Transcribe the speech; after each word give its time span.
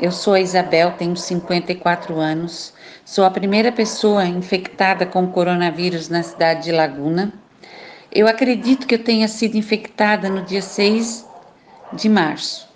Eu 0.00 0.12
sou 0.12 0.34
a 0.34 0.40
Isabel, 0.40 0.92
tenho 0.92 1.16
54 1.16 2.20
anos. 2.20 2.72
Sou 3.04 3.24
a 3.24 3.30
primeira 3.30 3.72
pessoa 3.72 4.24
infectada 4.24 5.04
com 5.04 5.26
coronavírus 5.26 6.08
na 6.08 6.22
cidade 6.22 6.64
de 6.64 6.72
Laguna. 6.72 7.32
Eu 8.12 8.28
acredito 8.28 8.86
que 8.86 8.94
eu 8.94 9.02
tenha 9.02 9.26
sido 9.26 9.56
infectada 9.56 10.28
no 10.28 10.44
dia 10.44 10.62
6 10.62 11.26
de 11.94 12.08
março. 12.08 12.68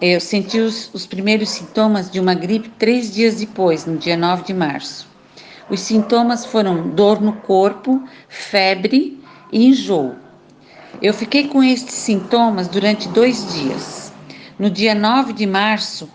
Eu 0.00 0.18
senti 0.22 0.58
os, 0.58 0.88
os 0.94 1.06
primeiros 1.06 1.50
sintomas 1.50 2.10
de 2.10 2.18
uma 2.18 2.32
gripe 2.32 2.70
três 2.78 3.12
dias 3.12 3.34
depois, 3.34 3.84
no 3.84 3.98
dia 3.98 4.16
9 4.16 4.44
de 4.44 4.54
março. 4.54 5.06
Os 5.68 5.80
sintomas 5.80 6.46
foram 6.46 6.88
dor 6.88 7.20
no 7.20 7.34
corpo, 7.34 8.02
febre 8.26 9.22
e 9.52 9.66
enjoo. 9.66 10.16
Eu 11.02 11.12
fiquei 11.12 11.46
com 11.46 11.62
estes 11.62 11.94
sintomas 11.94 12.68
durante 12.68 13.06
dois 13.08 13.52
dias. 13.52 14.10
No 14.58 14.70
dia 14.70 14.94
9 14.94 15.34
de 15.34 15.46
março, 15.46 16.08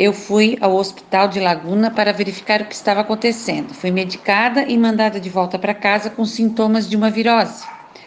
eu 0.00 0.14
fui 0.14 0.56
ao 0.62 0.74
hospital 0.74 1.28
de 1.28 1.38
Laguna 1.38 1.90
para 1.90 2.10
verificar 2.10 2.62
o 2.62 2.64
que 2.64 2.74
estava 2.74 3.02
acontecendo. 3.02 3.74
Fui 3.74 3.90
medicada 3.90 4.62
e 4.62 4.78
mandada 4.78 5.20
de 5.20 5.28
volta 5.28 5.58
para 5.58 5.74
casa 5.74 6.08
com 6.08 6.24
sintomas 6.24 6.88
de 6.88 6.96
uma 6.96 7.10
virose, 7.10 7.62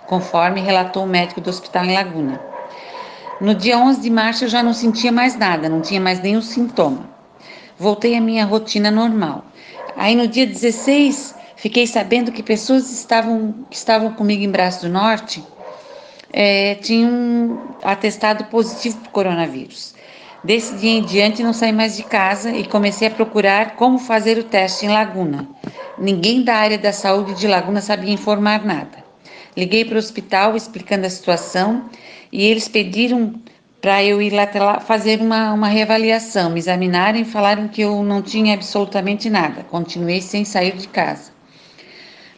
conforme 0.07 0.59
relatou 0.59 1.03
o 1.03 1.07
médico 1.07 1.39
do 1.39 1.51
hospital 1.51 1.85
em 1.85 1.93
Laguna. 1.93 2.41
No 3.39 3.53
dia 3.53 3.77
11 3.77 4.01
de 4.01 4.09
março 4.09 4.45
eu 4.45 4.47
já 4.47 4.63
não 4.63 4.73
sentia 4.73 5.11
mais 5.11 5.37
nada, 5.37 5.69
não 5.69 5.81
tinha 5.81 6.01
mais 6.01 6.19
nenhum 6.19 6.41
sintoma. 6.41 7.07
Voltei 7.77 8.15
à 8.15 8.21
minha 8.21 8.43
rotina 8.43 8.89
normal. 8.89 9.45
Aí 9.95 10.15
no 10.15 10.27
dia 10.27 10.47
16 10.47 11.35
fiquei 11.55 11.85
sabendo 11.85 12.31
que 12.31 12.41
pessoas 12.41 12.91
estavam, 12.91 13.53
que 13.69 13.75
estavam 13.75 14.11
comigo 14.13 14.43
em 14.43 14.49
Braço 14.49 14.87
do 14.87 14.89
Norte 14.91 15.43
é, 16.31 16.73
tinham 16.73 17.75
atestado 17.83 18.45
positivo 18.45 18.97
para 18.97 19.11
coronavírus. 19.11 19.93
Desse 20.43 20.75
dia 20.75 20.91
em 20.91 21.01
diante 21.01 21.41
não 21.41 21.53
saí 21.53 21.71
mais 21.71 21.95
de 21.95 22.03
casa 22.03 22.51
e 22.51 22.67
comecei 22.67 23.07
a 23.07 23.11
procurar 23.11 23.77
como 23.77 23.97
fazer 23.97 24.37
o 24.37 24.43
teste 24.43 24.85
em 24.85 24.89
Laguna. 24.89 25.47
Ninguém 25.97 26.43
da 26.43 26.55
área 26.55 26.77
da 26.77 26.91
saúde 26.91 27.33
de 27.35 27.47
Laguna 27.47 27.79
sabia 27.79 28.11
informar 28.11 28.65
nada. 28.65 29.05
Liguei 29.55 29.85
para 29.85 29.95
o 29.95 29.99
hospital 29.99 30.57
explicando 30.57 31.07
a 31.07 31.09
situação 31.09 31.85
e 32.29 32.43
eles 32.43 32.67
pediram 32.67 33.35
para 33.79 34.03
eu 34.03 34.21
ir 34.21 34.33
lá 34.33 34.81
fazer 34.81 35.21
uma, 35.21 35.53
uma 35.53 35.67
reavaliação, 35.69 36.49
me 36.49 36.59
examinarem 36.59 37.23
falaram 37.23 37.69
que 37.69 37.81
eu 37.81 38.03
não 38.03 38.21
tinha 38.21 38.53
absolutamente 38.53 39.29
nada. 39.29 39.63
Continuei 39.63 40.19
sem 40.19 40.43
sair 40.43 40.75
de 40.75 40.89
casa. 40.89 41.31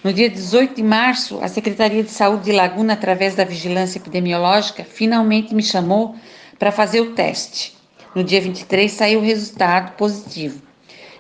No 0.04 0.14
dia 0.14 0.30
18 0.30 0.76
de 0.76 0.84
março, 0.84 1.40
a 1.42 1.48
Secretaria 1.48 2.04
de 2.04 2.12
Saúde 2.12 2.44
de 2.44 2.52
Laguna, 2.52 2.94
através 2.94 3.34
da 3.34 3.44
Vigilância 3.44 3.98
Epidemiológica, 3.98 4.84
finalmente 4.84 5.56
me 5.56 5.64
chamou 5.64 6.16
para 6.60 6.72
fazer 6.72 7.02
o 7.02 7.14
teste. 7.14 7.75
No 8.16 8.24
dia 8.24 8.40
23 8.40 8.90
saiu 8.90 9.20
o 9.20 9.24
resultado 9.24 9.98
positivo. 9.98 10.62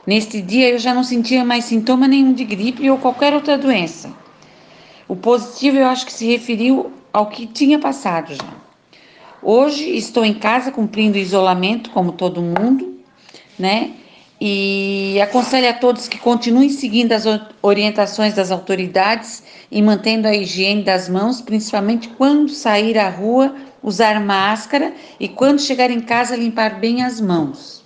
Neste 0.07 0.41
dia 0.41 0.69
eu 0.69 0.79
já 0.79 0.93
não 0.93 1.03
sentia 1.03 1.43
mais 1.43 1.65
sintoma 1.65 2.07
nenhum 2.07 2.31
de 2.31 2.45
gripe 2.45 2.89
ou 2.89 2.97
qualquer 2.97 3.33
outra 3.33 3.57
doença. 3.57 4.13
O 5.05 5.13
positivo 5.13 5.77
eu 5.77 5.88
acho 5.88 6.05
que 6.05 6.13
se 6.13 6.25
referiu 6.25 6.93
ao 7.11 7.27
que 7.27 7.47
tinha 7.47 7.77
passado 7.77 8.33
já. 8.33 8.53
Hoje 9.43 9.95
estou 9.97 10.23
em 10.23 10.33
casa 10.33 10.71
cumprindo 10.71 11.17
isolamento, 11.17 11.89
como 11.89 12.13
todo 12.13 12.41
mundo, 12.41 12.97
né? 13.59 13.91
E 14.39 15.19
aconselho 15.21 15.69
a 15.69 15.73
todos 15.73 16.07
que 16.07 16.17
continuem 16.17 16.69
seguindo 16.69 17.11
as 17.11 17.25
orientações 17.61 18.33
das 18.33 18.51
autoridades 18.51 19.43
e 19.71 19.81
mantendo 19.81 20.27
a 20.27 20.35
higiene 20.35 20.83
das 20.83 21.09
mãos, 21.09 21.41
principalmente 21.41 22.09
quando 22.09 22.49
sair 22.49 22.97
à 22.97 23.09
rua 23.09 23.53
usar 23.86 24.19
máscara 24.19 24.94
e 25.19 25.30
quando 25.30 25.61
chegar 25.61 25.91
em 25.91 26.02
casa 26.02 26.36
limpar 26.36 26.80
bem 26.80 27.03
as 27.03 27.22
mãos. 27.22 27.84